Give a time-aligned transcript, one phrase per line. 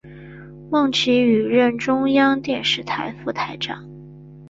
[0.71, 3.87] 孟启予任中央电视台副台长。